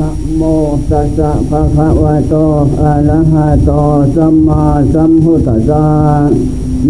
[0.00, 0.42] นะโม
[0.90, 2.34] ตัสสะภะคะวะโต
[2.80, 3.70] อะระหะโต
[4.16, 4.62] สัมมา
[4.94, 5.86] สัมพุทธัสสะ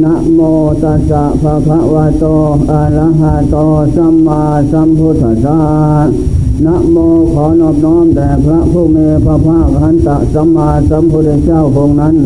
[0.03, 0.41] นะโม
[0.83, 2.25] ตัสสะภะคะวะโต
[2.71, 3.57] อะระหะโต
[3.97, 5.61] สัมมาสัมพุทธัสสะ
[6.65, 6.97] นะโม
[7.33, 12.17] ขอนอบน้อมแด่พระผู้มีพระภาคหันตะสัมมาสัมพุทธเจ้าพงค์นั้น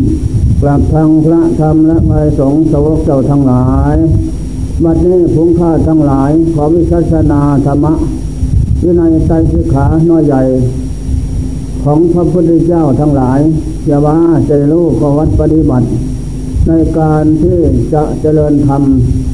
[0.60, 3.96] กลับทางพระธรรมและพระสงฆ์สวกเจ้าทั้งหลาย
[4.84, 7.94] วันนี้พุงข้าทั้งหลายขอวิชัสนาธรรมะ
[8.86, 10.42] วินัยไตรสิขาน้อยใหญ่
[11.84, 13.40] ของพระพุทธเจ้าทั้งหลาย
[13.86, 14.16] อย่าว่า
[14.48, 15.86] จะรู้ขวัดปฏิบัติ
[16.68, 17.58] ในการที่
[17.92, 18.82] จะเจริญธรรม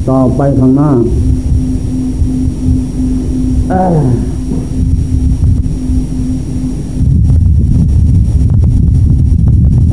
[0.09, 0.91] ต่อไปข้างหน้า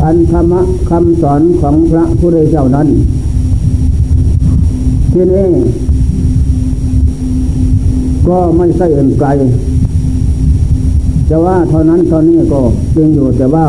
[0.02, 2.88] อันธรรมะคำสอนของพระพุทธเจ้านั้น
[5.12, 5.48] ที่นี้
[8.30, 9.29] ก็ไม่ใช่เอื่นไกล
[11.31, 12.61] จะว่าเท่านั้นเท่านี้ก็
[12.95, 13.67] จริงอยู่แต่ว่า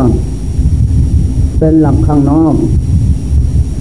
[1.59, 2.55] เป็นหลักข้างนอก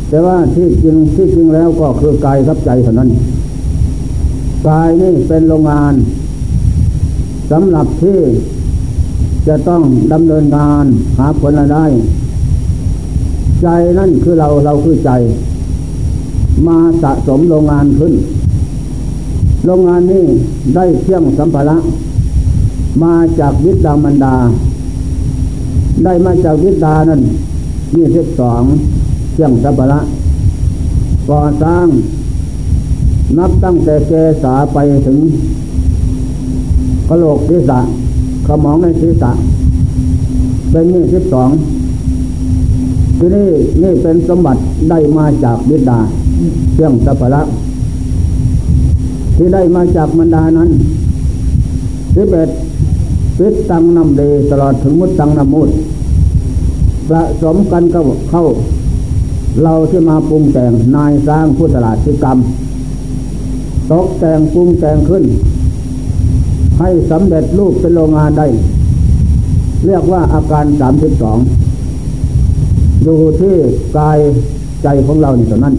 [0.08, 3.10] แต่ว่าที่จริงที่จริงแล้วก็คือกายกับใจเท่านั้น
[4.68, 5.94] กายนี่เป็นโรงงาน
[7.50, 8.18] สำหรับที่
[9.48, 10.84] จะต้องดำเนินงาน
[11.18, 11.84] หาผลได้
[13.62, 15.10] ใจนั่นคือเราเราคือใจ
[16.66, 18.12] มาสะสมโรงงานขึ้น
[19.64, 20.24] โรงงานนี้
[20.74, 21.76] ได้เครื่องสัมภาระ
[23.02, 24.36] มาจากวิดามันดา
[26.04, 27.20] ได้มาจากวิดานั่น
[27.96, 28.62] ยี่สิบสอง
[29.32, 30.00] เครื่องสัมภาระ
[31.28, 31.86] ก่อสร้าง
[33.38, 35.18] นับตั้งแต่เกษาไปถึง
[37.08, 37.80] กระโหลกศีรษะ
[38.46, 39.30] ขมองในศีรษะ
[40.70, 41.50] เป็นยี่สิบสอง
[43.18, 43.48] ที่นี่
[43.82, 45.98] นี่เป็นสมบัติได้มาจากบิดา
[46.72, 47.42] เครื่องสัพพะ
[49.42, 50.70] ที่ได้มาจากมันดานั้น
[52.14, 52.50] สิบเอ็ด
[53.38, 55.70] ปิดตังนำเดตลอดถึงมุดตังนำมุด
[57.08, 58.00] ประสมกันก็
[58.30, 58.44] เข้า
[59.62, 62.38] เราที่มาปรุงแต่งนายสร้างพุทธลาชิกรรม
[63.90, 65.24] ตกแต่งปรุงแต่งขึ้น
[66.78, 68.46] ให้สำเร็จรูปเป็นโรงงานได้
[69.86, 71.38] เรียกว่าอาการสามสิบสอง
[73.02, 73.54] อยู่ที่
[73.98, 74.18] กาย
[74.82, 75.74] ใจของเรานี่เท่านั้น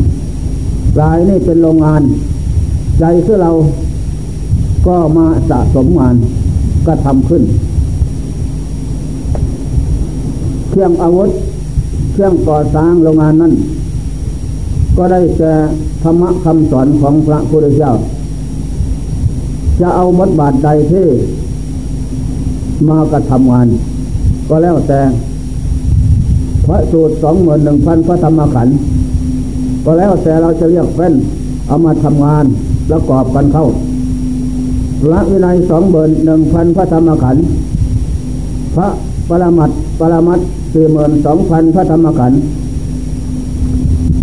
[1.00, 2.04] กายนี่เป็นโรงงาน
[3.04, 3.52] ใจคือเรา
[4.88, 6.16] ก็มาสะสมงาน
[6.88, 7.44] ก็ทำขึ้น
[10.70, 11.30] เครื่องอาวุธ
[12.14, 13.54] เครื่องก่อสร้างโรงงานนั้น
[14.98, 15.54] ก็ได้แก่
[16.04, 17.92] ธรรมะคำสอนของพระพุทธเจ้า
[19.80, 21.06] จะเอาบทบาทใดที่
[22.90, 23.68] มากระทำงาน
[24.50, 25.00] ก็แล้วแต่
[26.66, 28.76] พระสูตรสองหมื่นหนึ่งพันพระธรรมขันธ์
[29.86, 31.14] ก็แล้วแต่เราจะเรียกเฟ้น
[31.68, 32.46] เอามาทำงาน
[32.92, 33.66] แล้วกอบกันเข้า
[35.02, 37.44] พระวินัยสองเบินหนึ่งพันพระธรรมขันธ์
[38.76, 38.88] พระ
[39.30, 40.40] ปรมัตปรมัต
[40.74, 42.40] สี่หมื่นสองพันพระธรรมขันธ์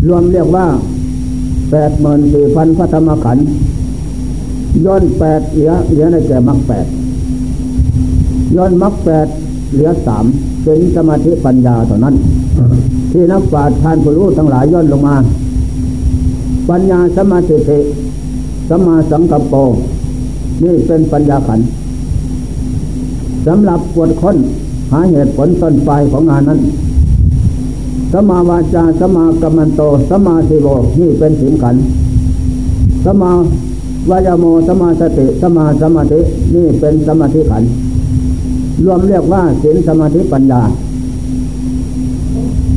[0.09, 0.67] รวมเรียกว่า
[1.71, 3.45] แปดหมื่นสี่พันพระธรรมขันธ์
[4.85, 6.87] ย้อนแปดเหลือเหลือในแก่มรรคแปด
[8.57, 9.27] ย้อนมรรคแปด
[9.73, 10.25] เหลือสาม
[10.65, 12.15] เป็นสมาธิปัญญาเท่านั้น
[13.13, 15.17] ที่นักปราชญ์ทานผู้รู้ทั้งหลายย่นลงมา
[16.69, 17.57] ปัญญาสมาธิ
[18.69, 19.55] สัมมาสังกัปโป
[20.63, 21.61] นี่เป็นปัญญาขัน
[23.47, 24.37] สำหรับปวดค้น
[24.93, 26.61] หาเหตุผลต้นปลายของงานนั้น
[28.13, 30.69] สมาวาจาสมากัมมันโตสมาธิโว
[31.01, 31.77] นี่เป็นสิงขัน
[33.05, 33.31] สมา
[34.11, 36.21] วายโมสมาสติสมาสมาธิ
[36.55, 37.63] นี่เป็นสมาธิขัน
[38.85, 40.63] รวมเรียกว่าศีลสมาธิปัญญา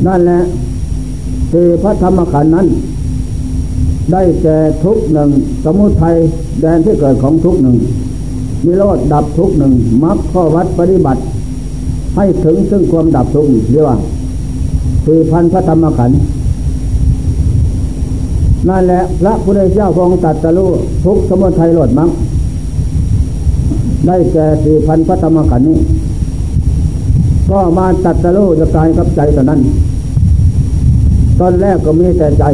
[0.06, 0.40] นั่นแหละ
[1.52, 2.66] คือพระธรรมขันนั้น
[4.10, 5.30] ได้แก่ทุกหนึ่ง
[5.64, 6.16] สมุทัย
[6.60, 7.76] แดนที่เกิดของทุกหนึ่ง
[8.64, 11.20] มีโลดดับทุกหนึ่งมรรคข้อวัดปฏิบัติ
[12.16, 13.96] ให้ถึงซึ่งความดับทุกเรียกว่า
[15.04, 16.18] คือพันพระธรรมขันธ์
[18.68, 20.70] นั่นแหละพระพุทธเจ้าทรงตัดสรู้
[21.04, 22.10] ทุกสมุทัยโลดมรรค
[24.06, 25.78] ได้แก่สี่พันพระธรรมขันธ์นี้
[27.50, 29.60] ก็มาตัดสรู้จะกายกับใจตอนนั้น
[31.40, 32.44] ตอนแรกก็มีแต่ใจ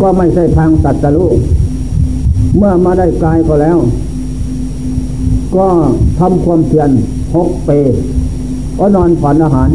[0.00, 1.30] ก็ไม่ใช่ทางตัดสรู้
[2.56, 3.78] เมื่อมาได้กายก็แล้ว
[5.56, 5.66] ก็
[6.18, 6.90] ทำความเพียร
[7.34, 7.70] หกเป
[8.78, 9.70] ก็นอนฝันอาหาร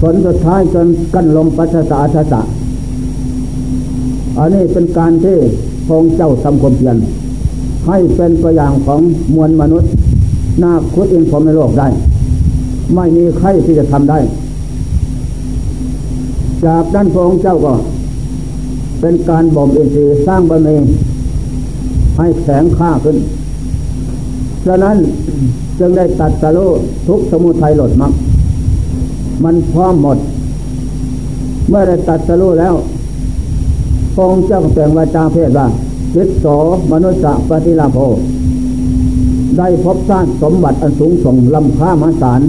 [0.00, 1.82] ผลสุดท้ายจนกั้นลมปัสสะ
[2.14, 2.40] ทัสสะ
[4.38, 5.36] อันนี้เป็นการที่
[5.88, 6.96] พงเจ้าทำความเพียร
[7.86, 9.00] ให้เป็นตัวอย่างของ
[9.34, 9.90] มวลมนุษย์
[10.62, 11.88] นาคุดอินผมในโลกได้
[12.94, 14.18] ไม่มีใครที่จะทำได้
[16.64, 17.74] จากด้านพระองค์เจ้าก็
[19.06, 20.76] เป็นการบ่มอินทรีย์สร้างบารมี
[22.16, 23.16] ให้แสงข้าขึ้น
[24.66, 24.96] ฉะนั้น
[25.78, 26.66] จึงได้ตัดสรุ
[27.08, 28.12] ทุกสมุทัยหลดมัก
[29.44, 30.18] มันพร้อมหมด
[31.68, 32.74] เมื่อได้ตัดสรุแล้ว
[34.14, 35.66] พงเจ้าแปลงวาจาเพศว่า
[36.14, 36.46] จิตโส
[36.92, 37.98] มนุษย์ปฏิลาโภ
[39.58, 42.40] ได้พบสร้างสมบัติอันสูงส่งลำค่ามหาศาล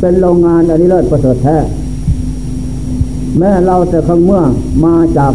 [0.00, 1.58] เป็นโรงงานอันนี้เลิศประเสริฐแท้
[3.38, 4.42] แม้เราแต่ครั้งเมื่อ
[4.84, 5.32] มาจาก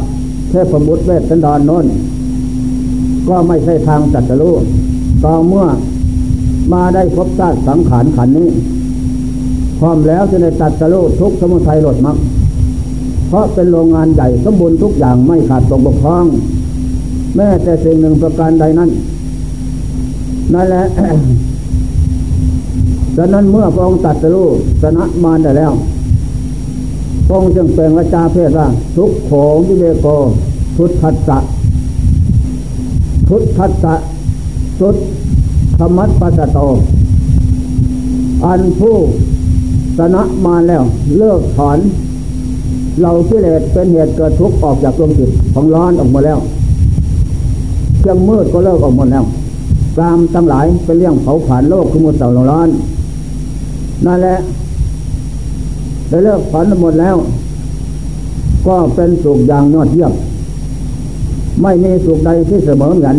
[0.50, 1.86] เทพบุตรเวทสันดรนน
[3.30, 4.56] ก็ไม่ใช่ทางจัตรู้
[5.24, 5.66] ต่อเมื่อ
[6.74, 8.50] มาได้พบชาติสังขารขันนี้
[9.80, 12.18] พร้อมแล้วจะได้ตัดสรุทุกสมุทัยหลดมัก
[13.28, 16.26] เพราะเป็นโรงงานใหญ่สมบูรณ์ทุกอย่างไม่ขาดตกบกพร่อง
[17.36, 18.90] แม้แต่สิ่งหนึ่งประการใดนั้น
[20.54, 20.84] นั่นแหละ
[23.18, 24.44] ดังนั้นเมื่อพระองค์ตัดสรุ
[24.82, 25.72] ชนะมารได้แล้ว
[27.32, 30.08] องค์จึงเป็นวาจาเพศว่าทุกโขงวิเวโก
[30.78, 31.38] ทุตทัสสะ
[33.30, 33.94] ทุตทัสสะ
[34.80, 34.96] ทุต
[35.78, 36.60] ธรรมัตปัสโต
[38.46, 38.98] อันผู้
[39.98, 40.84] ชนะมาแล้ว
[41.18, 41.80] เลิกถอน
[43.02, 46.40] เรากิเลสเป็นเหตุเกิดทุกข์ออกจากดวงจิตของร้อนออกมาแล้ว
[48.00, 49.26] เครื่องมืดก็เลิกออกหมดแล้ว
[49.98, 52.70] กามทั้งหลายเป็นเรื่องเผาผ่านโลกคือมุดเต่าร้อน
[54.06, 54.38] นั่นแหละ
[56.10, 57.16] ได้เลิกถอนหมดแล้ว
[58.68, 60.14] ก็เป็นสุขอย่างยอดเยี่ยม
[61.62, 63.18] ไม่มีสุขใดที่เสมอเหมือน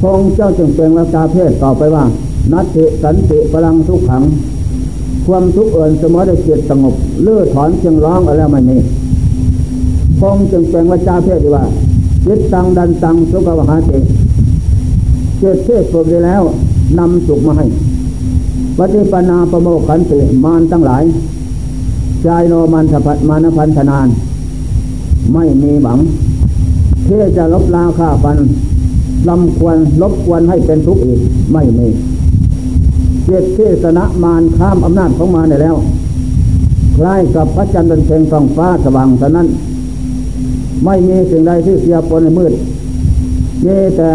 [0.00, 2.04] พงเจ้าจึงเป็นวาจาเพศต่อไปว่า
[2.52, 4.22] นัตติสันติพลังทุกขัง
[5.26, 8.76] ความทุกข์เอื่นเสมอได้จิตสงบเลื่อถอนเชียงร้องอะไรไม่มี
[10.20, 11.64] พงจึงเป็นวาจาเพศว่า
[12.26, 13.90] จิตตังดันตังสุขวหาเจ
[15.38, 16.42] เจตเทศฝึกได้แล้ว
[16.98, 17.66] นำสุขมาให้
[18.82, 21.04] ปฏิปนาประโมขันติมานตั้งหลาย
[22.22, 24.08] ใจโนมันสพัดมานพันธนาน
[25.32, 25.98] ไม่มีหวัง
[27.06, 28.38] ที่จะลบลาค่าฟัน
[29.28, 31.20] ลำควรลบควรให้เป็นทุกข์อีก
[31.52, 31.86] ไม่มี
[33.24, 35.76] เจตเทศนะมารข้ามอำนาจของมารได้แล้ว
[36.96, 39.48] คล้ายกับพระจันทร์เป็นเพียงท้องฟ้าสว่างเท่านั้น
[40.84, 42.52] ไม่มีสิ่งใดที่เสียปนในมืด
[43.64, 44.08] มีแต่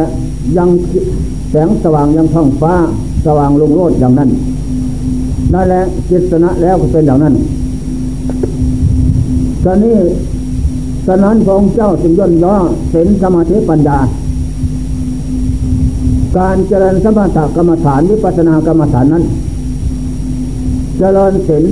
[0.58, 0.70] ยัง
[1.52, 2.74] แสงสว่างยังท้องฟ้า
[3.26, 4.30] สว่างลงโรดอย่างนั้น
[5.54, 7.34] นั่นแหละจิตนะแล้วก็เป็นอย่างนั้น
[9.64, 9.98] ตอนนี้
[11.08, 12.56] ฉะนั้นพระองเจ้าจึงย่นย่อ
[12.90, 13.98] เสนสมาธิปัญญา
[16.38, 19.24] การเจริญสมถกรรมฐานวิปัสสนากรรมฐานนั้น
[21.00, 21.64] เจริญเสน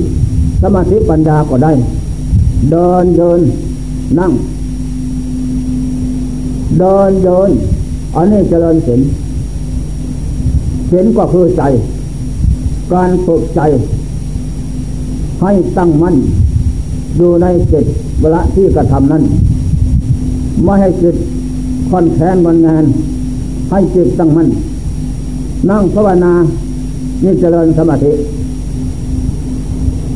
[0.62, 1.72] สมาธิปัญญาก็ได้
[2.72, 3.40] เดินเดิน
[4.20, 4.31] นั่ง
[6.80, 7.50] เดินเดิน
[8.16, 9.02] อันนี้เจริญเสน
[10.88, 11.64] เสนก็คือใจ
[12.92, 13.62] การฝึกใจ
[15.42, 16.16] ให้ตั้งมั่น
[17.20, 17.86] ดูในจิต
[18.22, 19.24] เวลาที่กระทำนั้น
[20.64, 21.16] ไม่ให้จิต
[21.90, 22.84] คอนแคนวันงาน
[23.72, 24.48] ให้จิตตั้งมั่น
[25.70, 26.34] นั่งภาวนา
[27.24, 28.12] นี่เจริญสมาธิ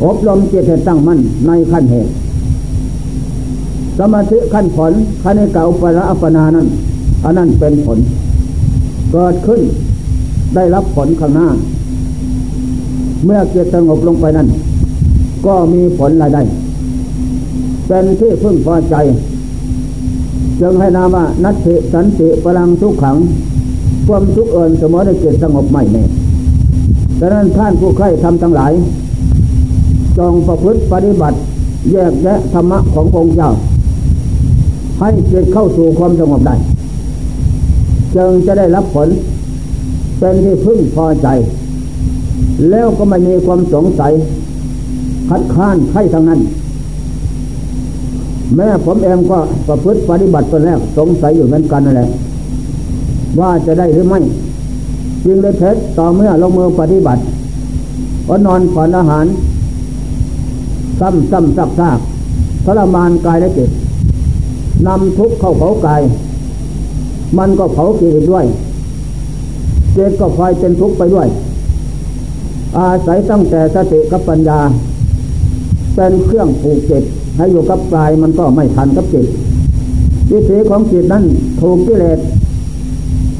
[0.04, 2.12] อบรมจิตให้ตั้งมั่นในขั้นเหตุ
[4.00, 4.94] สมาธิขั้นผล
[5.24, 6.68] ขั้นเก่าปราอัปนานั้น
[7.24, 8.00] อันนั้นเป็นผล
[9.12, 9.62] เกิดขึ้น
[10.56, 11.48] ได้รับผลข้างหน้า
[13.26, 14.48] เมื่อจิตสงบลงไปนั้น
[15.46, 16.42] ก็มีผลรายได้
[17.88, 18.96] เป็นที่พึ่งพอใจ
[20.62, 23.18] จึงให้นามานัตติสันติพลังทุกขัง
[24.08, 26.04] ความทุกข์เอินเสมอในจิตสงบไม่แน่
[27.20, 28.72] ดังนั้นท่านผู้ใคร่ทำทั้งหลาย
[30.18, 31.38] จงประพฤติปฏิบัติ
[31.92, 33.50] แยกแยะธรรมะขององค์เจ้า
[35.00, 36.56] ให้จิตเข้าสู่ความสงบได้
[38.16, 39.08] จึงจะได้รับผล
[40.20, 41.28] เป็นที่พึ่งพอใจ
[42.70, 44.14] แล้วก็ไม่มีความสงสัย
[45.30, 46.40] คัดค้านใครทั้งนั้น
[48.56, 52.10] แม่ผมเองก็ประพฤติปฏิบัติตอนแรกสงสัยอยู่เหมือนกันนั่นแหละ
[53.40, 54.20] ว่าจะได้หรือไม่
[55.24, 57.22] จริงเลยเท็จต่อเมื่อลงมือปฏิบัติ
[58.28, 59.26] ก็นอนผ่อนอาหาร
[61.00, 62.00] ซ้ำซ้ำซักซาก
[62.66, 63.70] ทรมานกายและจิต
[64.88, 66.02] นำทุกข์เข้าเผากาย
[67.38, 68.46] มันก็เผาจิตด้วย
[69.96, 71.28] จิตก็คอยเป็นทุกข์ไปด้วย
[72.78, 74.60] อาศัยตั้งแต่สติกับปัญญา
[75.96, 77.04] เป็นเครื่องผูกจิต
[77.38, 79.26] ให้อยู่กับกายมันก็ไม่ทันกับจิต
[80.32, 81.24] วิถีของจิตนั้น
[81.62, 82.20] ถูกกิเลส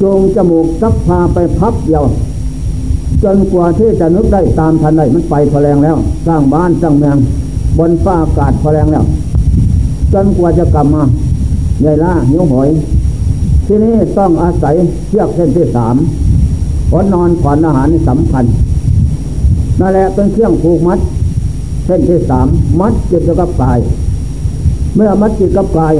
[0.02, 2.04] จงจมูกซับพาไปพับเดียว
[3.24, 7.16] จนกว่าที่จะนึกได้ตามทันได้มันไปพอแรงแล้ว สร้างบ้านสร้างเมือง
[7.78, 9.04] บนฟ้าอากาศพอแรงแล้ว
[10.12, 11.02] จนกว่าจะกลับมา
[11.80, 12.68] ใหญ่ล่าหิวหอย
[13.66, 14.74] ที่นี้ต้องอาศัย
[15.08, 15.96] เชือกเส้นที่สาม
[16.92, 18.44] อดนอนผ่อนอาหารสำคัญ
[19.80, 20.98] นั่นแหละเป็นเครื่องผูกมัด
[21.86, 22.46] เส้นที่สาม
[22.80, 23.78] มัดจิตกับกาย
[24.96, 25.94] เมื่อมัดจิตกับกาย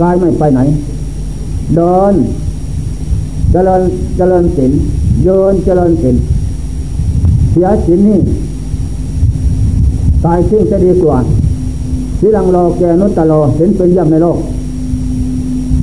[0.00, 0.60] กายไม่ไปไหน
[1.76, 2.14] เดิน
[3.52, 3.82] เจริญ
[4.16, 4.72] เจริญศีล
[5.24, 6.16] เยินเจริญศีล
[7.50, 8.20] เสียศีลนี่
[10.24, 11.18] ตายทิ้งจะดีกว่า
[12.18, 14.38] ทีหลังรอแกนุตตะโลเห็นเป็นย่ำในโลก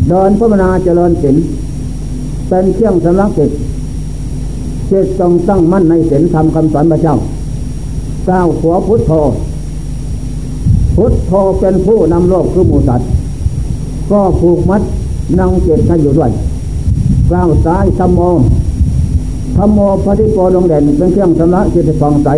[0.09, 1.35] เดินพระมนาเจริญศีล
[2.47, 3.51] เป็นเครื่องสำลักจิต
[4.91, 7.15] จิตจงตั้งมั่นในศีลธรรมคำสอนพระเจ้า
[8.29, 9.11] ก้าวขัวพุทโธ
[10.95, 13.07] พุทโธเป็นผู้นำโลกคือหมูสัตว์
[14.11, 14.81] ก็ผูกมัด
[15.39, 16.31] นั่งเจตให้อยู่ด้วย
[17.31, 18.21] ก้าวซ้ายธรรมโม
[19.57, 22.29] ธรรมโมพระทิโปลงเด่นเป็นเครื่องสำลักจิตฟองใส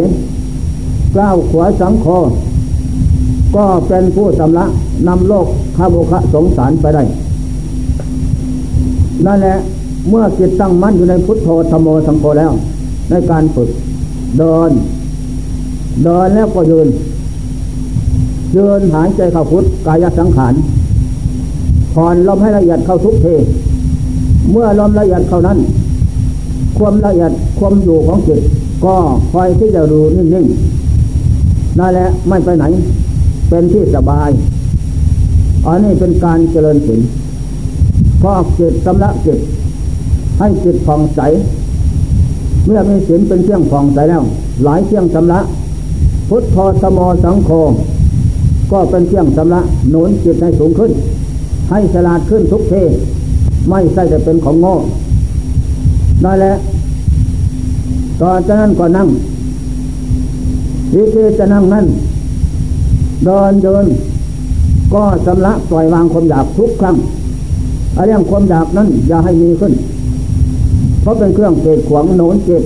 [1.17, 2.07] ก้าวขวาสังโฆ
[3.55, 4.69] ก็เป็นผู้สำลัก
[5.07, 7.03] นำโลกข้าบุคสงสารไปได้
[9.25, 9.55] นั่นแหละ
[10.07, 12.51] เมื่อจิตตั้งมั่นอยู่ในพุทโธธรรมโมสังโฆแล้ว
[13.09, 13.69] ในการฝึก
[14.37, 14.71] เดิน
[16.03, 16.87] เดินแล้วก็ยืน
[18.55, 20.53] ยืนหายใจเข้าพุทกายสังขาร
[21.93, 23.27] ผ่อนลมให้ละเอียดเข้าทุกเท
[24.51, 25.57] เมื่อลมละเอียดเข้านั้น
[26.77, 28.39] ความละเอียดความอยู่ของจิต
[28.85, 28.95] ก็
[29.31, 32.65] คอยที่จะดูนิ่งๆนั่นแหละไม่ไปไหน
[33.49, 34.29] เป็นที่สบาย
[35.65, 36.99] อันนี้เป็นการเจริญศีล
[38.21, 39.39] พอกจิตสำลักจิต
[40.39, 41.21] ให้จิตผ่องใส
[42.65, 44.23] เมื่อมีศีลเป็นเครื่องผ่องใสแล้ว
[44.63, 45.45] หลายเครื่องสำลัก
[46.29, 47.49] พุทธอสมอสังโฆ
[48.71, 50.91] ก็เป็นเครื่องสำลักหนุนจิตให้สูงขึ้น
[51.69, 52.73] ให้ฉลาดขึ้นทุกเท
[53.69, 54.73] ไม่ใช่จะเป็นของโง่
[56.23, 56.57] ได้แล้ว
[58.21, 59.07] ตอนจากนั้นก็นั่ง
[60.95, 61.85] วิธีจะนั่งนั้น
[63.25, 63.85] เดินเดิน
[64.93, 66.95] ก็สำลักปล่อยวางความอยากทุกครั้ง
[67.97, 69.73] อะไรอย่างความอยากนั้นอย่าให้มีขึ้น
[71.09, 72.63] ราะเป็นเครื่องเกิดขวางโน้นเกิด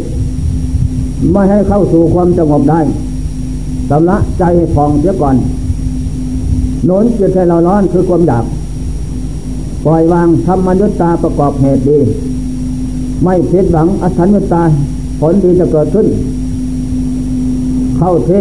[1.31, 2.79] ไม่ให้เข้าสู่ความสงบได้
[3.89, 5.35] สำลักใจให้ฟองเสียก่อน
[6.85, 8.45] โน้นจิตให้เราร้อนคือความอยาก
[9.85, 11.99] ปล่อยวางทำมนุษย์ตาประกอบเหตุดี
[13.23, 14.63] ไม่ผิดหวังอัศนุตตา
[15.19, 16.07] ผลดีจะเกิดขึ้น
[17.97, 18.31] เข้าเท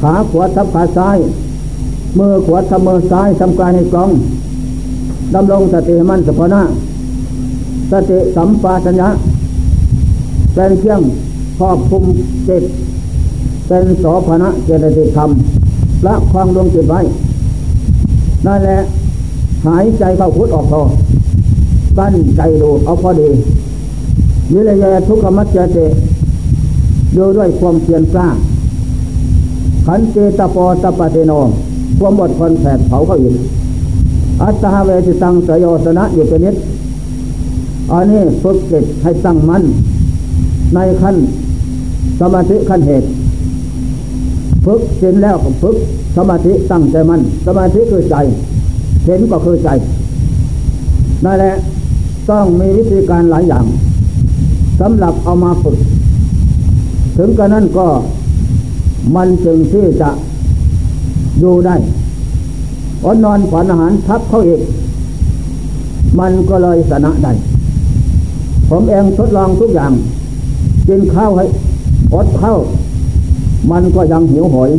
[0.00, 1.16] ขาขวาทับขาซ้าย
[2.18, 4.10] มือขวาทับมือซ้ายทำกายให้กลอง
[5.34, 6.62] ดำรงสติมั่นสภานะ
[7.90, 9.08] สติสัมปชัญญะ
[10.54, 11.00] เป็นเครื่อง
[11.58, 12.02] ครอบคุม
[12.48, 12.64] จิต
[13.66, 15.30] เป็นโสภณะเจตติธรรม
[16.06, 17.00] ละความดวงจิตไว้
[18.46, 18.78] นั่นแหละ
[19.66, 20.74] หายใจเข้าพุทออกโท
[21.98, 23.28] ตั้นใจดูเอาพอดี
[24.52, 25.86] วิเลยทุกขมัจเจติ
[27.14, 28.28] อยู่ด้วยความเพียรกล้า
[29.86, 31.32] ขันเจตปอตปะเทโน
[31.98, 33.36] ความบดคนแผดเผาเขาอีก
[34.42, 36.54] อัตตาเวทิตังสยสนะอยู่เป็นนิด
[37.92, 39.62] อันนี้ฝึกจิตให้ตั้งมั่น
[40.74, 41.16] ในขั้น
[42.20, 43.08] สมาธิขั้นเหตุ
[44.64, 45.76] ฝึกเสร็จแล้วก็ฝึก
[46.16, 48.16] สมาธิตั้งใจมั่นสมาธิคือใจ
[49.04, 49.68] เห็นก็คือใจ
[51.24, 51.54] นั่นแหละ
[52.30, 53.64] ต้องมีวิธีการหลายอย่าง
[54.80, 55.76] สำหรับเอามาฝึก
[57.16, 57.86] ถึงกระนั้นก็
[59.16, 60.10] มันจึงที่จะ
[61.40, 61.76] อยู่ได้
[63.04, 64.60] อดนอนฝันอาหารทับเขาอีก
[66.18, 67.32] มันก็เลยสนะได้
[68.68, 69.92] ผมเองทดลองทุกอย่าง
[70.88, 71.44] กินข้าวให้
[72.14, 72.58] อดข้าว
[73.70, 74.70] มันก็ยังหิวโหย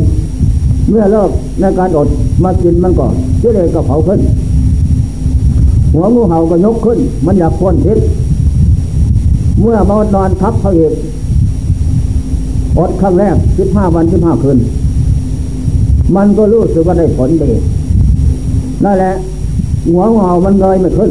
[0.88, 1.30] เมื่อเลิก
[1.60, 2.08] ในการอด
[2.44, 3.06] มากินมันก็
[3.42, 4.20] กิเลสก็เผาขึ้น
[5.94, 7.98] หัวงูเห่าก็ยกขึ้น มันอยากพ้นทิศ
[9.60, 10.92] เมื่อมานอนทับเขาอีก
[12.78, 14.58] อดครั้งแรกสิบห้าวันสิบห้าคืน
[16.16, 17.50] มันก็รู้สึกว่าได้ผลดี
[18.84, 19.12] นั่นแหละ
[19.88, 21.10] หัวงูเห่ามันเลยไม่ขึ้น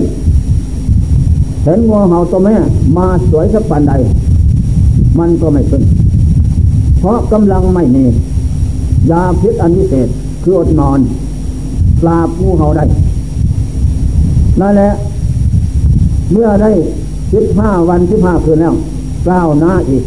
[1.68, 2.56] เห็นหัวเห่าตัวแม่
[2.98, 3.94] มาสวยสักปันใด
[5.20, 5.84] มันก็ไม่ขึ้น
[7.00, 8.04] เพราะกำลังไม่มี
[9.12, 10.08] ยาพิษอันพิเศษ
[10.44, 11.00] คืออดนอน
[12.02, 12.86] ปราบงูเห่าได้
[14.60, 14.90] นั่นแหละ
[16.32, 16.72] เมื่อได้
[17.34, 18.76] สิบห้าวันสิบห้าคืนแล้ว
[19.30, 20.04] ก้าวหน้าอีก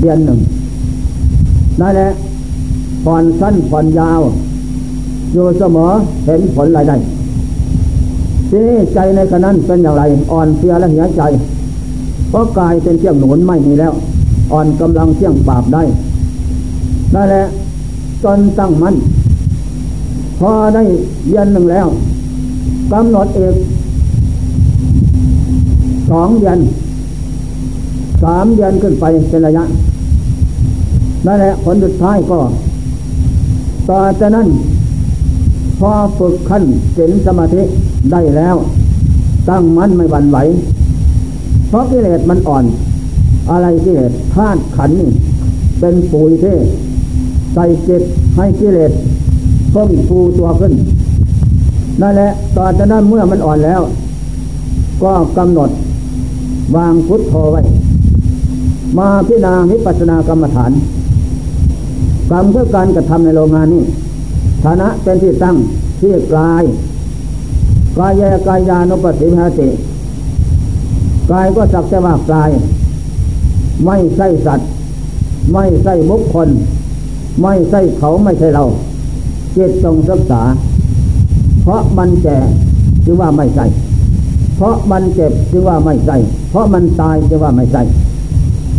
[0.00, 0.38] เดือนหนึ่ง
[1.80, 2.08] นั่นแหละ
[3.04, 4.20] ผ่อนสั้นผ่อนยาว
[5.32, 5.90] อยู่เสมอ
[6.24, 6.96] เห็นผลอะไรได้
[8.48, 11.22] ทีนี้ใจในขณะนั้นเป็นอย่างไร อ่อนเสียและเหียใจ
[12.30, 13.92] เพราะกายเป็นเชี่ยงหนุนไม่มีแล้ว
[14.52, 15.82] อ่อนกำลังเชี่ยงปราบได้
[17.14, 17.44] นั่นแหละ
[18.22, 18.96] จนตั้งมัน่น
[20.40, 20.82] พอได้
[21.28, 21.86] เดือนหนึ่งแล้ว
[22.92, 23.54] กำหนดเอก
[26.10, 26.58] สองเดือน
[28.22, 29.64] สามเดือนขึ้นไปเป็นระยะ
[31.26, 32.38] นั่นแหละผลสุดท้ายก็
[33.88, 34.48] ต่อจากนั้น
[35.78, 36.62] พอฝึกขั้น
[36.94, 37.62] เ็นสมาธิ
[38.10, 38.56] ได้แล้ว
[39.48, 40.38] ตั้งมั่นไม่หวั่นไหว
[41.68, 42.64] เพราะกิเลสมันอ่อน
[43.50, 45.10] อะไรกิเลสธาตุขันนี่
[45.80, 46.54] เป็นปุ๋ยเท่
[47.54, 48.02] ใส่จิต
[48.36, 48.92] ให้กิเลส
[49.70, 50.72] เพิ่มฟูตัวขึ้น
[52.00, 53.80] นั่นแหละต่อจากนั้นเมื่อมันอ่อนแล้ว
[55.02, 55.70] ก็กำหนด
[56.76, 57.62] วางพุทโธไว้
[58.98, 60.72] มาพิจารณาวิปัสสนากรรมฐาน
[62.30, 63.82] กรรมเพื่อการกระทำในโรงงานนี้
[64.64, 65.56] ฐานะเป็นที่ตั้ง
[66.00, 66.64] ที่กาย
[67.98, 69.68] กายกายานุปสิภาติ
[71.30, 72.50] กายก็สักแต่ว่ากาย
[73.84, 74.68] ไม่ใช่สัตว์
[75.52, 76.48] ไม่ใช่บุคคล
[77.42, 78.64] ไม่ใช่เขาไม่ใช่เรา
[79.56, 80.42] จิตต้องศึกษา
[81.62, 82.38] เพราะมันแก่
[83.04, 83.66] จึงว่าไม่ใช่
[84.56, 86.16] เพราะมันเจ็บจึงว่าไม่ใช่
[86.50, 87.82] เพราะมันตายจึงว่าไม่ใช่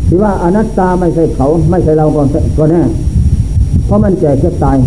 [0.07, 2.81] ที่ว่าอนัตตาไม่ใช่เขาไม่ใช่เราก็แน่
[3.85, 4.77] เพราะมันแก่เจ็บตาย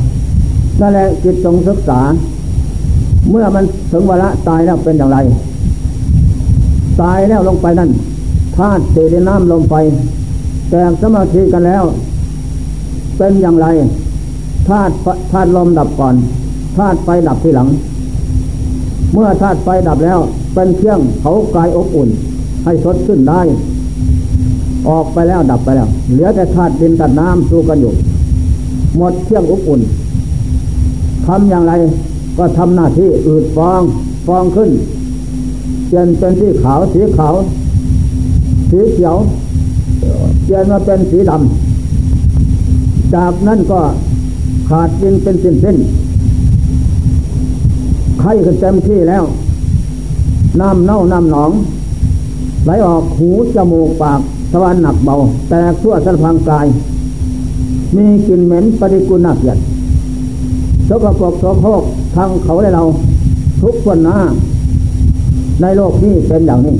[0.81, 2.01] นั่นแหละจิตต้องศึกษา
[3.31, 5.19] เมื่อมันถึงเวลาตายแล้วเป็นอย่างไร
[7.03, 7.91] ตายแล้วลงไปนั่น
[8.57, 9.75] ธาตุเตดน้ำลงไป
[10.71, 11.85] แตกสมาธิกันแล้ว
[13.17, 13.67] เป็นอย่างไร
[14.69, 14.93] ธาตุ
[15.33, 16.15] ธาตุลมดับก่อน
[16.77, 17.69] ธาตุไฟดับทีหลัง
[19.13, 20.19] เมื่อธาตุไฟดับแล้ว
[20.55, 22.09] เป็นเครื่องเผากายอบอุ่น
[22.65, 23.41] ให้สดขึ้นได้
[24.89, 27.93] ออกไปแล้วดับไปแล้ว เหลือแต่ธาตุดินตัดน้ำสู้กันอยู่
[28.97, 29.81] หมดเครื่องอบอุ่น
[31.27, 31.73] ทำอย่างไร
[32.39, 33.83] ก็ทำหน้าที่อืดฟอง
[34.27, 34.71] ฟองขึ้น
[35.89, 37.35] เปลี่ยนเป็นสีขาวสีขาว
[38.71, 39.17] สีเขียว
[40.45, 43.81] เปลี่ยนมาเป็นสีดำจากนั้นก็
[44.69, 45.77] ขาดดินเป็นสิ้นสิ้น
[48.21, 49.25] ไข้ขึ้นเต็มที่แล้ว
[50.61, 51.51] น้ำเน่าน้ำหนอง
[52.65, 54.21] ไหลออกหูจมูกปาก
[54.53, 55.15] ทวารหนักเบา
[55.49, 56.67] แตกทั่วสารพังกาย
[57.97, 59.59] มีกลิ่นเหม็นปฏิกุลน่าเกลียด
[60.89, 61.83] สกปรกโสโครก
[62.15, 62.85] ทางเขาและเรา
[63.63, 64.19] ทุกคนน้า
[65.63, 66.77] ในโลกนี้เป็นอย่างนี้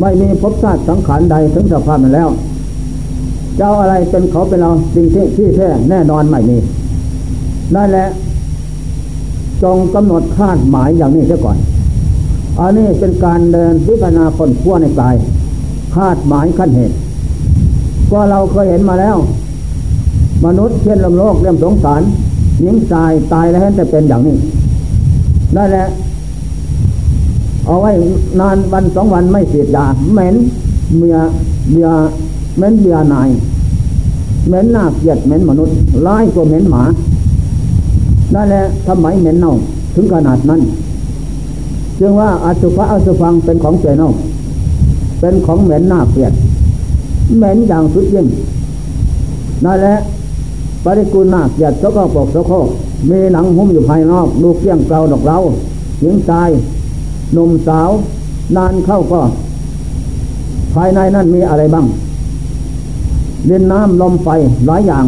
[0.00, 2.28] ไม่มีภพชาติสังขารใดถึงสภาพนั้นแล้ว
[3.56, 6.56] เจ้าอะไรเป็นเขาเป็นเราสิ่งที่ที่แท้แน่นอนไม่มี
[7.74, 8.08] นั่นแหละ
[9.62, 11.56] จงกำหนดคาดหมายอย่างนี้เสียก่อน
[12.58, 15.14] อันนี้เป็นการเดินพิจารณาผลขั้วในกาย
[15.94, 16.94] คาดหมายขั้นเหตุ
[18.10, 19.16] ก็เราเคยเห็นมาแล้ว
[20.46, 22.02] มนุษย์เช่นลมโลกเรื่องสงสาร
[22.60, 24.36] หญิงตายตายแล้วจะเป็นอย่างนี้
[25.56, 25.86] นั่นแหละ
[27.66, 27.90] เอาไว้
[28.40, 30.34] นานวันสองวันไม่เสียยาเหม็น
[30.98, 31.16] เมีย
[31.72, 31.88] เมีย
[32.56, 33.28] เหม็นเมียนาย
[34.46, 35.74] เหม็นหน้าเกียดเหม็นมนุษย์
[36.06, 36.82] ร้ายกว่าเหม็นหมา
[38.34, 39.54] นั่นแหละทำไมเหม็นเน่า
[39.94, 40.60] ถึงขนาดนั้น
[41.98, 44.10] จึงว่าอาสุภะอสุฟังเป็นของเจเน่า
[45.20, 46.32] เป็นของเหม็นหน้าเกียด
[47.38, 48.26] เหม็นอย่างสุดยิ่ง
[49.64, 49.94] นั่นแหละ
[50.84, 52.52] ปริกุลนาเกียดสกปรกสกโค
[53.10, 55.36] มีหนังหุ้มอยู่ภายนอกดูเกี้ยงเกลาดอกเรา
[56.00, 56.50] หญิงชาย
[57.32, 57.90] หนุ่มสาว
[58.56, 59.20] นานเข้าก็
[60.74, 61.86] ภายในนั้นมีอะไรบ้าง
[63.48, 64.28] ดินน้ำลมไฟ
[64.66, 65.04] หลายอย่าง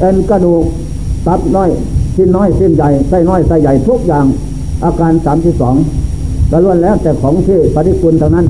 [0.00, 0.62] เอ็นกระดูก
[1.26, 1.70] ตับน้อย
[2.14, 4.24] ชิ้นน้อยสิ้นใหญ่ไส้น้อยไส้ใหญ่ทุกอย่าง
[4.84, 5.74] อาการสามที่สอง
[6.48, 8.46] แต่ล้วนแล้วแต่ของที่ปฏิกุลเท่านั้น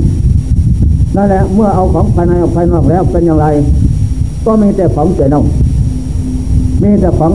[1.16, 3.46] นั่นแหละเมื่อเอาของภายในออกภายนอกแล้วเป็นอย่างไร
[4.46, 5.42] ก็มีแต่ของเจเน่า
[6.82, 7.32] มีแต่ของ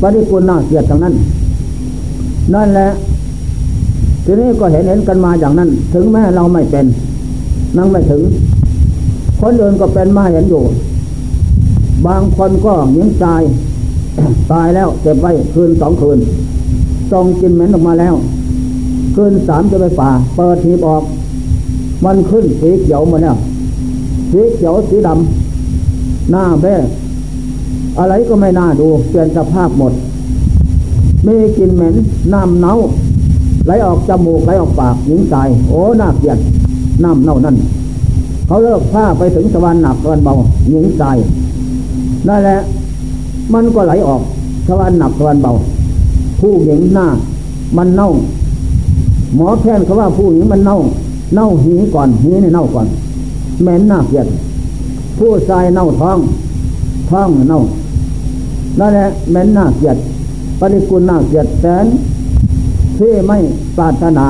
[0.00, 1.14] ปฏิกูลน่าเกลียดทางนั้น
[2.54, 2.88] นั่นแหละ
[4.24, 6.86] ทีนี้ก็เห็นเห็นกันมาอย่างนั้น ถึงแม้เราไม่เป็น
[7.76, 8.22] นั่งไม่ถึง
[9.40, 10.62] คนอื่นก็เป็นมาเห็นอยู่
[12.06, 13.42] บางคนก็ยิงตาย
[14.52, 16.18] ตายแล้วเก็บไว้คืนสองคืน
[17.12, 18.14] ส่งกินเหม็นออกมาแล้ว
[19.14, 21.02] คืนสามจะไปป่า เปิดทีบออก
[22.04, 23.36] มันขึ้นสีเขียวมาเนี่ย
[24.30, 26.74] สีเขียวสีดำหน้าแบ้
[27.98, 29.92] อะไรก็ไม่น่าดูเปลี่ยนสภาพหมด
[31.26, 31.94] มีกลิ่นเหม็น
[32.32, 32.74] น้ำเน่า
[33.66, 36.38] ไหลออกจมูกไหลออกปากหญิงตาย โอ้น่าเกลียด
[37.04, 37.56] น้ำเน่านั่น
[38.46, 40.34] เขาเลิกผ้าไปถึงสวรรค์หนักสวรรค์เบา
[40.68, 41.16] หญิงตาย
[42.28, 42.58] นั่นแหละ
[43.52, 44.22] มันก็ไหลออก
[44.68, 45.52] สวรรค์หนักสวรรค์เบา
[46.40, 47.06] ผู้หญิงหน้า
[47.76, 48.08] มันเน่า
[49.34, 50.78] หมอแพทย์เขาว่าผู้หญิงมันเน่า
[51.34, 52.86] เน่าหีก่อนหีในเน่าก่อน
[53.62, 54.26] เหม็นน่าเกลียด
[55.18, 56.18] ผู้ชายเน่าท้อง
[57.10, 57.60] ท้องเน่า
[58.78, 59.96] นั่นแหละเม้นหน้าเกียด
[60.60, 61.86] ปริกุลหน้าเกียดแสน
[62.98, 63.38] ที่ไม่
[63.76, 64.26] ปรารถนา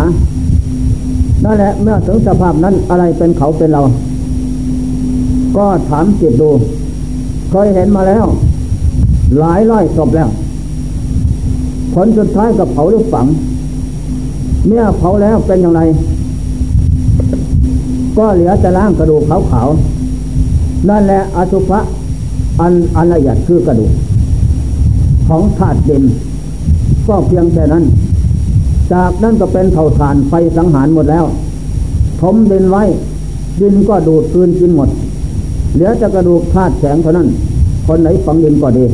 [1.44, 3.82] นั่นแหละเมื่อถึงสภาพนั้นอะไรเป็นเขาเป็นเรา
[5.56, 6.50] ก็ถามจิตดู
[7.50, 8.24] เคยเห็นมาแล้ว
[9.38, 10.28] หลายร้อยศพแล้ว
[11.94, 13.26] ผลสุดท้ายกับเผาหรือฝัง
[14.66, 15.82] เมื่อเผาแล้วเป็นอย่างไร
[18.18, 21.80] ก็เหลือแต่ร่างกระดูกขาวๆนั่นแหละอสุภะ
[22.60, 23.92] อันอันละเอียดคือกระดูก
[25.28, 26.04] ของธาตุดิน
[27.08, 27.84] ก็เพียงแค่นั้น
[28.92, 31.24] จากนั้นก็เป็นเผาถ่านไฟสังหารหมดแล้ว
[32.20, 32.84] ถมดินไว้
[33.60, 34.88] ดินก็ดูดคืนกินหมด
[35.74, 37.28] เหลือจะกระดูกธาตุแข็งเท่านั้น
[37.86, 38.84] คนไหนฝังดินก็ดี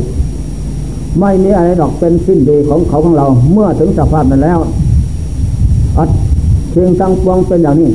[1.20, 4.58] ไม่มีอะไรดอกเป็นสิ้นดีของเขาของเรา เมื่อถึงสภาพนั้นแล้ว
[5.98, 6.08] อัด
[6.70, 7.90] เพียงตั้งปวงเป็นอย่างนี้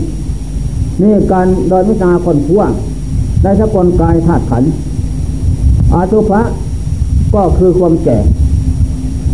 [1.02, 2.62] นี่การโดยวิชาคนทั่ว
[3.42, 4.64] ได้สกลกายธาตุขัน
[5.94, 6.42] อาตุภะ
[7.36, 8.20] ก็คือความแก่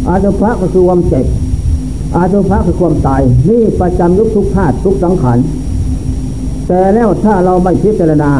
[0.08, 1.25] อาตุภะก็คือความเจ็บ
[2.15, 5.38] อาตุภะคือความตาย นี่ประจำยุคทุกธาตุทุกสังขาร
[6.67, 8.31] แต่แล้วถ้าเราไม่พิจารณา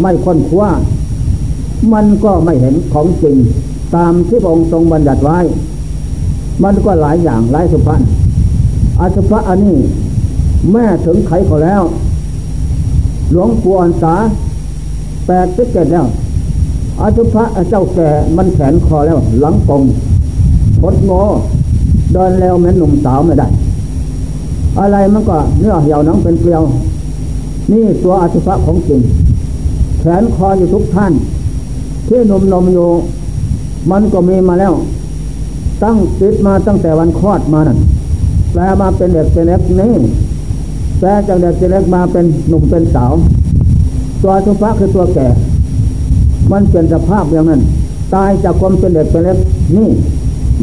[0.00, 0.70] ไม่ค้นคว้า
[1.92, 3.36] มันก็ไม่เห็นของจริง
[3.96, 5.38] ตามที่พระองค์ทรงบัญญัติไว้
[6.62, 8.02] มันก็หลายอย่างหลายสุพรรณ
[9.00, 9.78] อาสุภะอันนี้
[10.72, 11.82] แม่ถึงไขเขาแล้ว
[13.32, 14.14] หลวงปู่อันสา
[15.26, 16.06] แปดสิบเจ็ดแล้ว
[17.00, 19.82] อาสุภะเจ้าแก่มันแขนคอแล้ว หลังกง
[20.80, 21.22] พดงอ
[22.12, 23.48] เดินแล้วแม้นหนุ่มสาวไม่ได้
[24.78, 26.62] อะไรมันก็เนื้อเหี่ยวหนังเป็นเกลียว
[27.70, 29.00] นี่ตัวอาสุภะของจริง
[30.00, 31.12] แขนคออยู่ทุกท่าน
[32.08, 32.88] ที่นมนมอยู่
[33.90, 34.72] มันก็มีมาแล้ว
[35.82, 37.78] ตั้งติดมาตั้งแต่วันคลอดมานั่น
[38.52, 39.92] แปลมาเป็นเด็กเป็นเล็กนี่
[40.98, 43.12] แปลจากเด็กเป็นเล็กมาเป็นหนุ่มเป็นสาว
[44.22, 45.26] ตัวอสุภะคือตัวแก่
[46.52, 47.62] มันเป็นสภาพอย่างนั้น
[48.14, 49.38] ตายจากความเป็นเด็กเป็นเล็ก
[49.76, 49.88] นี่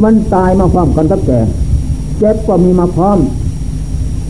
[0.02, 1.40] มันตายมาพร้อมกันกับแก่
[2.18, 3.18] เจ็บก็มีมาพร้อม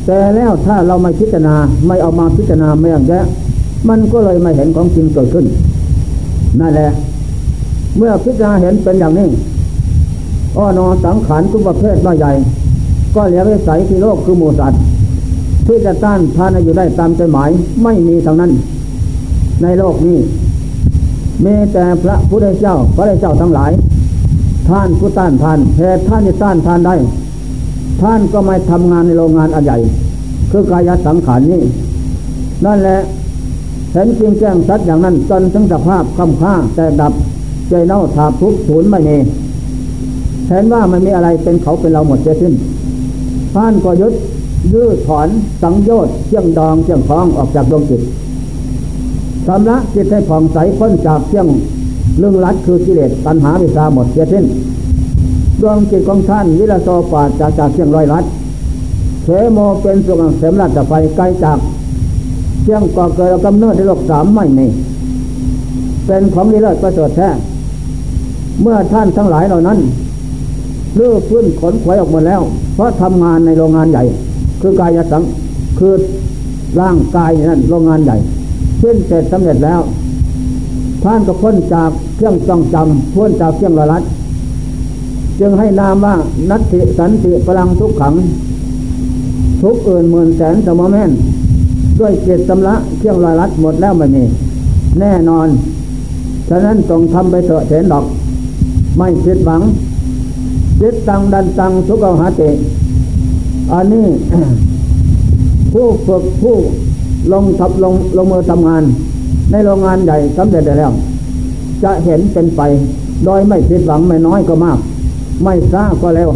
[0.07, 1.55] แต่แล้วถ้าเราไม่พิจารณา
[1.87, 3.25] ไม่เอามาพิจารณาไม่อย่างแยะ
[3.89, 5.47] มันก็เลยไม่เห็นของจริงเกิดขึ้น
[6.61, 6.91] นั่นแหละ
[7.97, 9.29] เมื่อพิจารณาเห็นเป็นอย่างนี้
[10.57, 12.33] อ้อนอสังขารทุกประเภทน้อยใหญ่
[13.15, 14.81] ก็เหลือวิสัยที่โลกคือหมูสัตว์
[15.67, 17.51] ที่จะต้านทานอยู่ได้ตามใจหมาย
[17.83, 18.53] ไม่มีทางนั้น
[19.63, 20.19] ในโลกนี้
[21.45, 23.73] มีแต่พระพุทธเจ้า พระเจ้าทั้งหลาย
[24.69, 26.95] ท่านผู้ต้านทานเหตุท่านจะต้านทานได้
[28.03, 29.79] ท่านก็ไม่ทำงานในโรงงานอันใหญ่
[30.51, 31.63] คือกายสังขารนี้
[32.65, 32.99] นั่นแหละ
[33.93, 37.13] เห็นจริงแจ้งสัดอย่างนั้นจนถึงสภาพคำค่าแต่ดับ
[37.69, 39.17] ใจเน่าถาบทุกศูนย์ไม่มี
[40.49, 42.55] เห็นว่ามันมีอะไรเป็นเขาเป็นเราหมดเสียสิ้น
[43.55, 44.15] ท่านก็ยึด
[44.73, 45.29] ยื้อถอน
[45.63, 48.01] สังโยชน์เชี่ยงดองเชี่ยงคล้องออกจากดวงจิต
[49.47, 51.47] ชำระจิตให้ผ่องใสพ้นจากเชี่ยง
[52.19, 54.45] เรื่องรัดคือกิเลสตัณหาวิชาหมดเสียสิ้น
[55.61, 58.25] ดวงจิตของท่านวิลาโซปาจากจากเชี่ยงร้อยลัด
[59.23, 61.59] เขโมเป็นสุงเสมรัตไฟไกลจาก
[62.63, 64.67] เชี่ยงก่อเกิดกำเนิดในโลกสามไม่มี
[66.07, 67.29] เป็นของดีเลิศประเสริฐแท้
[68.63, 69.79] เมื่อท่านทั้งหลายเหล่านั้น
[70.97, 72.41] เลือกพื้นขนขวยออกมาแล้ว
[72.75, 74.03] เพราะทำงานในโรงงานใหญ่
[74.61, 75.23] คือกายสัง
[75.79, 75.93] คือ
[76.81, 78.17] ร่างกายนั่นโรงงานใหญ่
[78.83, 79.81] สิ้นเสร็จสำเร็จแล้ว
[81.03, 84.03] ท่านก็พ้นจากเครื่องจองจำพ้นจากเครื่องละลัด
[85.41, 86.15] จึงให้นามว่า
[86.51, 88.15] นัตติสันติพลังทุกขัง
[89.63, 91.11] ทุกอื่นหมื่นแสนสมแม่น
[91.99, 94.25] ด้วยเจตสำละเครื่องละลัดหมดแล้วไม่มี
[95.01, 95.49] แน่นอน
[96.49, 98.05] ฉะนั้นต้องทำไปเถอะเถนดอก
[98.97, 99.63] ไม่ผิดหวัง
[100.81, 102.43] จิตตังดันตังสุกหาเต
[103.73, 104.07] อันนี้
[105.73, 106.57] ผู้ฝึกผู้
[107.33, 108.83] ลงทับลงลงมือทำงาน
[109.51, 110.93] ในโรงงานใหญ่สำเร็จแล้ว
[111.83, 112.61] จะเห็นเป็นไป
[113.25, 114.79] โดยไม่ผิดหวังไม่น้อยก็มาก
[115.43, 116.31] ไม่ซ่าก็แล้ว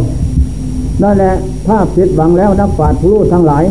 [1.01, 1.33] นั่นแหละ
[1.67, 3.63] ถ้าผิดหวังแล้วนักปราชญ์ผู้รู้ทั้งหลาย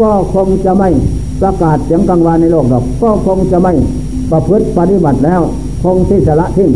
[0.00, 0.88] ก็คงจะไม่
[1.40, 3.72] ประกาศเสียงกลางวานในโลกดอก ก็คงจะไม่
[4.30, 5.40] ประพฤติปฏิบัติแล้ว
[5.82, 6.70] คงที่จะละทิ้ง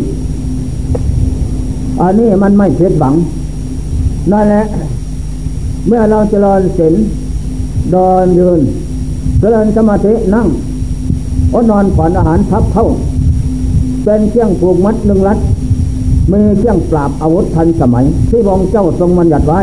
[2.01, 3.15] อันนี้มันไม่เสียหวัง
[4.33, 4.65] นั่นแหละ
[5.87, 6.95] เมื่อเราจะรอนศีล
[7.95, 8.61] ดอนยืน
[9.41, 10.47] เจริญสมาธินั่ง
[11.53, 12.87] อดนอนผ่อนอาหารทับเท่า
[14.05, 15.39] เป็นเครื่องผูกมัดหนึ่งรัด
[16.33, 19.61] มีเครื่องปราบอาวุธทันสมัย ที่พระเจ้าทรงมันหยัดไว้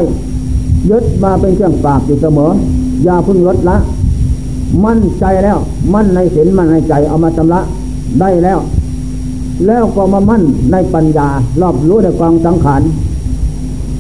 [0.90, 2.52] ยึดมาเป็นเครื่องปราบอยู่เสมอ
[3.04, 3.78] อย่าพึ่งลดละ
[4.86, 5.58] มั่นใจแล้ว
[5.94, 7.60] มั่นในศีลมั่นในใจเอามาชำระ
[8.20, 8.60] ได้แล้ว
[9.66, 11.28] แล้วก็มามั่นในปัญญา
[11.62, 12.82] รอบรู้ในกองสังขาร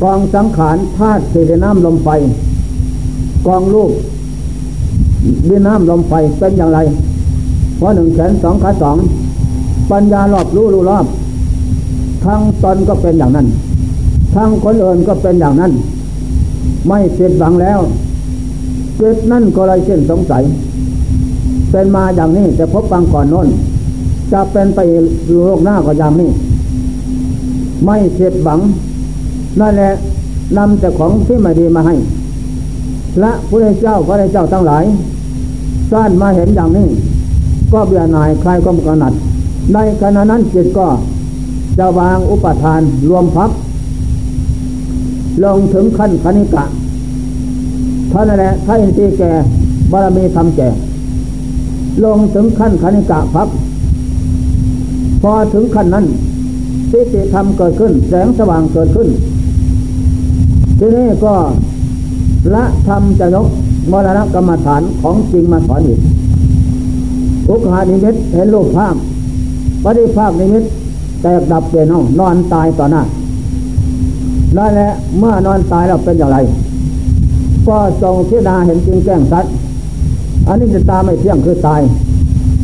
[0.01, 2.09] กองสังขารธาตุสี่น้ำลมไฟ
[3.47, 3.91] กองรูป
[5.49, 6.79] ดินน้ำลมไฟเป็นอย่างไร
[7.77, 8.97] เพราะหนึ่งแขนสองขาสอง
[9.91, 11.05] ปัญญารอบรู้รู้รอบ
[12.23, 13.47] ทั้งตนก็เป็นอย่างนั้น
[14.35, 15.71] ทั้งคนอื่นก็เป็นอย่างนั้น
[16.87, 17.79] ไม่เสียหวังแล้ว
[18.99, 20.43] จิตนั่นก็เลยเส้นสงสัย
[21.71, 23.47] เป็นมาอย่างนี้แต่พบปังก่อนน้น
[24.31, 24.79] จะเป็นไป
[25.27, 26.29] อยู่โลกหน้าก็ยามนี้
[27.85, 28.59] ไม่เสียดหวัง
[29.59, 29.91] นั่นแหละ
[30.57, 31.95] นำแต่ของที่ไม่ดีมาให้
[33.19, 34.83] และพระเจ้าพระเจ้าทั้งหลาย
[35.91, 36.87] สร้างมาเห็นอย่างนี้
[37.73, 39.13] ก็เบียนายใครก็กนัด
[39.73, 40.87] ในขณะนั้นจิตก็
[41.79, 43.51] จะวางอุปทานรวมพัก
[45.43, 46.63] ลงถึงขั้นคณิกะ
[48.11, 49.31] ท่านนั่นแหละท่านที่แก่
[49.91, 50.69] บารมีทำแก่
[52.03, 53.47] ลงถึงขั้นคณิกะพับ
[55.21, 56.05] พอถึงขั้นนั้น
[56.91, 59.07] สิติธรรมเกิดขึ้น แสงสว่างเกิดขึ้น
[60.79, 61.33] ทีนี้ก็
[62.53, 63.47] ละธรรมจะยก
[63.91, 65.99] มรณะกรรมฐานของจริงมาสอนอีก
[67.49, 68.95] อุคานิมิตเห็นรูปภาพ
[69.83, 70.63] ปฏิภาคนิมิต
[71.21, 73.01] แตกดับเปลี่ยนห้องนอนตายต่อหน้า
[74.57, 76.37] นั่นแหละเมื่อนอนตายแล้วเป็นอย่างไร
[77.67, 79.51] ก็ทรงพิจารณาเห็นจริงแจ้งสัตว์
[80.47, 81.81] อันนี้จะตาไม่เที่ยงคือตาย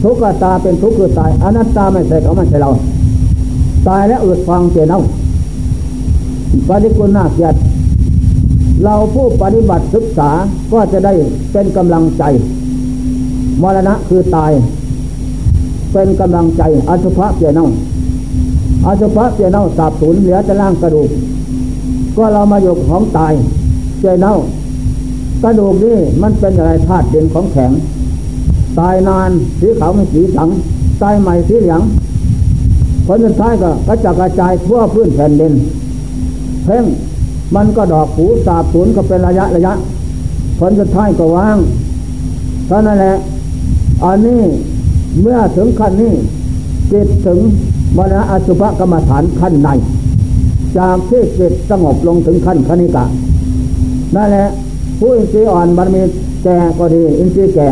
[0.03, 2.69] ทุกขตาเป็นทุกข์คือตายอนัตตาไม่ใช่เขาไม่ใช่เรา
[3.87, 5.01] ตายแล้วอืดฟังเจเน่า
[6.67, 7.55] ปฏิกุลน่าเกียด
[8.83, 10.29] เราผู้ปฏิบัติศึกษา
[10.73, 11.13] ก็จะได้
[11.51, 12.23] เป็นกำลังใจ
[13.61, 14.51] มรณะคือตาย
[15.93, 17.67] เป็นกำลังใจอสุภะเปียเน่า
[18.85, 21.09] อสุภะเปียเน่าสาบสูญเหลือแต่ล่างกระดูก
[22.15, 23.33] ก็เรามาอยู่ของตาย
[23.99, 24.35] เจเน่า
[25.43, 27.71] กระดูกนี่มันเป็นอะไรธาตุเด่นของแข็ง
[28.79, 30.49] ตายนานสีขาวม่สีสัง
[31.01, 31.81] ตายใหม่สีเหลือง
[33.05, 35.53] ผลสุดท้ายก็กระจัดกระจายทั่วพื้นแผ่นดิน
[36.65, 36.85] เพ่ง
[37.55, 39.73] มันก็ดอกหูสาบสูญก็เป็นระยะระยะ
[40.59, 41.57] ผลสุดท้ายก็ว่าง
[42.67, 43.15] เท่านั้นแหละ
[44.03, 44.41] อันนี้
[45.21, 46.13] เมื่อถึงขั้นนี้
[46.91, 47.39] จิตถึง
[47.97, 49.69] มรณะอสุภกรรมฐานขั้นใน
[50.77, 53.05] จากที่จิตสงบลงถึงขั้นคณิกะ
[54.15, 54.47] นั่นแหละ
[54.99, 56.01] ผู้อินทรีย์อ่อนบารมี
[56.43, 57.69] แก่ก็ดีอินทรีย์แก่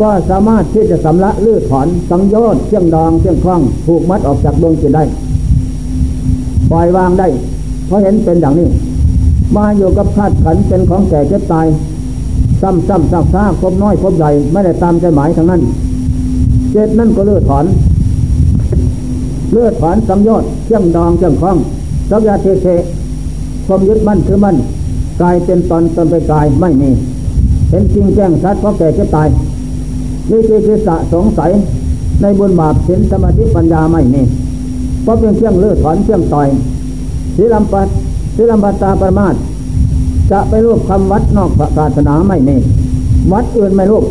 [0.00, 5.04] ก็สามารถที่จะสำละลื้อถอนสังโยชน์เชื่องดองเชื่องคล้องผูกมัดออกจากดวงจิตได้
[6.70, 7.28] ปล่อยวางได้
[7.86, 8.68] เพราะเห็นเป็นอย่างนี้
[9.56, 11.66] มาอยู่กับธาตุขันเป็นของแก่เจ็บตาย
[12.62, 15.60] ซ้ำซ้ำซากซากคบน้อยคบใหญ่ไม่ได้ตามใจหมายทั้งนั้น
[16.72, 17.64] เจตนั่นก็เลือดถอน
[19.52, 21.56] เลือดถอนสังโยชน์เชื่องดองเชื่องคล้อง
[22.10, 22.68] สักยาเทเท
[23.66, 24.56] ความยึดมั่นคือมั่น
[25.22, 26.90] กายเป็นตอนตนไปกายไม่มี
[27.70, 29.28] เห็นจริงแจ้งชัดเพราะแก่จะตาย
[30.30, 31.50] นี่คือคือสะสงสัย
[32.22, 34.22] ในบุญบาปสินสมาธิปัญญาไม่มี
[35.02, 36.48] เพราะเป็นเครื่องเลือดถอนเครื่องต่อย
[37.36, 37.88] ศีลัมปัต
[38.36, 39.34] ศีลัมปัตตาประมาท
[40.30, 42.56] จะไปรูปคำวัดนอกศาสนาไม่มี
[43.32, 44.04] วัดอื่นไม่รูป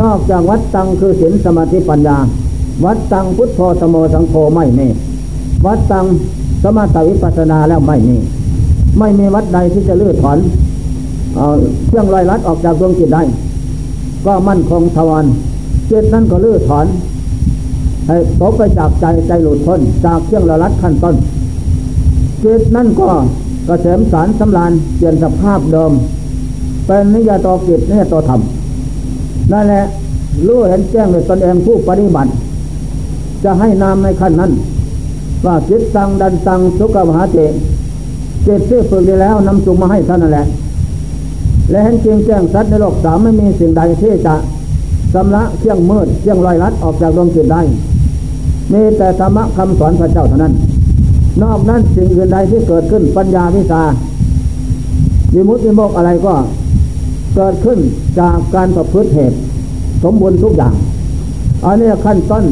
[0.00, 2.16] นอกจากวัดตังคือศีลสมาธิปัญญา
[2.84, 4.86] วัดตังพุทโธสมโมสังโฆไม่มี
[5.66, 6.04] วัดตัง
[6.64, 8.16] สมาธิวิปัสนาแล้วไม่มี
[8.98, 10.38] ไม่มีวัดใดที่จะลื้อถอน
[11.86, 13.22] เครื่องลอยลัดออกจากดวงจิตได้
[14.26, 15.24] ก็มั่นคงทวาร
[15.90, 16.86] จิตนั้นก็ลื้อถอน
[18.06, 21.14] ให้ตกไปจากใจใจหลุดพ้นจากเครื่องลอยลัดขั้นต้น
[22.44, 23.08] จิตนั่นก็
[23.68, 25.92] กระเสมสารสำลานเปลี่ยนสภาพเดิม
[26.86, 28.40] เป็นนิยตอกิจนิยตอธรรม
[29.52, 29.84] นั่นแหละ
[30.46, 32.30] รู้เห็นแจ้งในตนเองผู้ปฏิบัติ
[33.44, 34.52] จะให้นามในขั้นนั้น
[35.44, 37.38] ว่าจิตตังดันตังสุขมหาเจ
[38.46, 40.46] จ็ดที่ฝึกดีแล้วนำจุงมาให้ท่านนั่นแหละ
[41.70, 44.34] และเห็นจริงแจ้งสัตว์ในโลกสามไม่มีสิ่งใดที่จะ
[45.14, 47.60] สำละเครื่องมืดเครื่องลอยลัดออกจากดวงจิตได้
[48.72, 50.54] มีแต่ธรรมะคำสอนพระเจ้าเท่านั้น
[51.42, 53.82] นอกนั้นสิ่งอื่นใดที่เกิดขึ้นปัญญาวิชา
[55.34, 56.34] วิมุตติโมกอะไรก็
[57.36, 57.78] เกิดขึ้น
[58.20, 59.36] จากการประพฤติเหตุ
[60.02, 60.74] สมบูรณ์ทุกอย่าง
[61.64, 62.44] อันนี้ขั้นต้น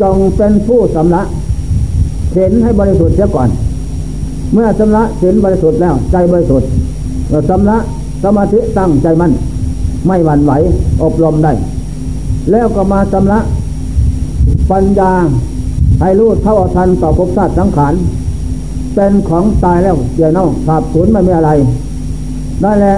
[0.00, 1.22] จงเป็นผู้สำละ
[2.34, 3.48] เห็นให้บริสุทธิ์เสียก่อน
[4.52, 6.68] เมื่อชำระศีลบริสุทธิ์แล้ว ใจบริสุทธิ์
[7.30, 7.76] เราชำระ
[8.22, 9.32] สมาธิตั้งใจมั่น
[10.06, 10.52] ไม่หวั่นไหว
[11.02, 11.52] อบรมได้
[12.50, 13.38] แล้วก็มาชำระ
[14.70, 15.12] ปัญญา
[16.00, 17.94] ให้รู้เท่าทันต่อภพชาติสังขาร
[18.94, 21.50] เป็นของตายแล้วเสียเน่าขาบสูญไม่มีอะไร
[22.64, 22.96] นั่นแหละ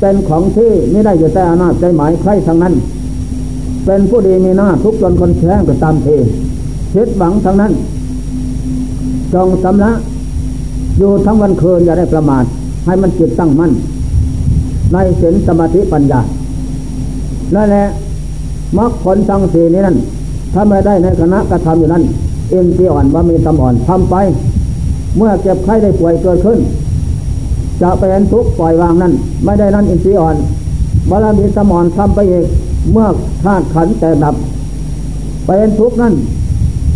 [0.00, 2.74] เป็นของที่ไม่ได้อยู่แต่อนาจใจหมายใครทั้งนั้น
[3.86, 6.06] เป็นผู้ดีมีหน้าทุกจนคนแท้งก็ตามเท
[6.92, 7.72] คิดหวังทั้งนั้น
[9.34, 9.92] จงสำละ
[10.98, 12.44] อยู่ทั้งวันคืนอย่าได้ประมาท
[12.86, 13.72] ให้มันจิตตั้งมั่น
[14.92, 16.20] ในศีลสมาธิปัญญา
[17.54, 17.84] นั่นแหละ
[18.78, 19.96] มรรคผลทั้งสี่นี้นั่น
[20.52, 22.02] ถ้าไม่ได้ในคณะกระทำอยู่นั้น
[22.50, 24.16] เอ็นที่อ่อนว่ามีตำอ่อนทำไป
[25.16, 26.58] เมื่อเจ็บไข้ได้ป่วยเกิดขึ้น
[27.82, 29.12] จะไปเห็นทุกข์ปล่อยวางนั้น
[29.44, 30.36] ไม่ได้นั่นอินทรีย์อ่อน
[31.10, 32.44] บารมีสมอนทำไปเอง
[32.92, 33.06] เมื่อ
[33.44, 34.34] ธาตุขันแต่ดับ
[35.44, 36.14] ไปเห็นทุกข์นั้น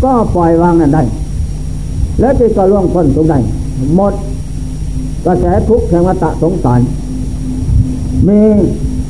[0.04, 1.02] ก็ปล่อยวางนั้นได้
[2.20, 3.38] แล้วจิตก็ล่วงพ้นทุกข์ได้
[3.96, 4.14] หมด
[5.26, 6.80] กระแสทุกข์แห่งวัฏสงสาร
[8.28, 8.40] มี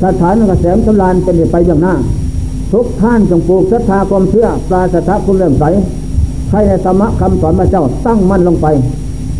[0.03, 1.93] สถานกระแสสำลานเป็นไปอย่างหน้า
[2.73, 5.63] ทุกท่านจงปลูกศรัทธาความเชื่อปราศรัทธาคุณเลื่อมใส
[6.49, 8.67] ใครในธรรมะคำสอนพระเจ้าตั้งมั่นลงไป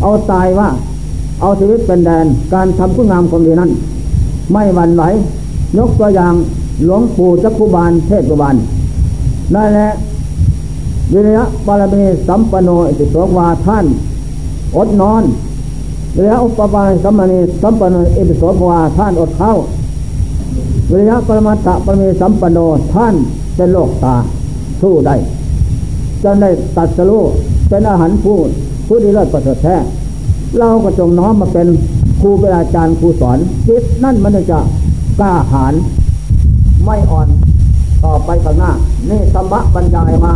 [0.02, 0.68] เอาตายว่า
[1.40, 3.70] เอาชีวิตเป็นแดนการทำคุณงามความดีนั้น
[4.52, 5.02] ไม่หวั่นไหว
[5.78, 6.34] ยกตัวอย่าง
[6.84, 8.54] หลวงปู่จักคุบาลเทศบาล
[9.54, 9.88] นั่นแหละ
[11.12, 13.84] วิริยะบารมีสัมปโนอิติโสวาท่าน
[14.76, 15.22] อดนอน
[16.16, 19.52] วิริยะอุปบาลสัมมานีสัมปันเอติโสภวาท่านอดเข้า
[20.90, 22.58] วิริยะปรมาตะปรมีสัมปโน
[22.94, 23.14] ท่าน
[23.56, 24.14] เป็นโลกตา
[24.80, 25.16] สู้ได้
[26.22, 27.22] จนได้ตัดสรู้
[27.68, 28.36] เป็นอาหารผู้
[28.86, 29.76] ผู้ดีเลิศประเสริฐแท้
[30.58, 31.66] เราก็จงน้อมมาเป็น
[32.20, 34.60] ครูเป็นอาจารย์ครูสอนจิตนั่นมันจะ
[35.20, 35.74] กล้าหาญ
[36.84, 37.28] ไม่อ่อน
[38.04, 38.70] ต่อไปไปข้างหน้า
[39.10, 40.32] นี่ธรรมะบรรยายมา